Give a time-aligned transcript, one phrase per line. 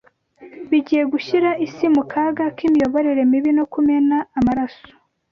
[0.69, 4.87] bigiye gushyira isi mu kaga k’imiyoborere mibi no kumena amaraso.